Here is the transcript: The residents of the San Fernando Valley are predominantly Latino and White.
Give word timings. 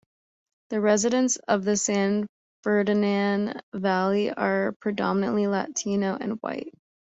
The 0.71 0.81
residents 0.81 1.35
of 1.47 1.63
the 1.63 1.77
San 1.77 2.25
Fernando 2.63 3.59
Valley 3.71 4.31
are 4.33 4.71
predominantly 4.81 5.45
Latino 5.45 6.17
and 6.19 6.39
White. 6.41 6.73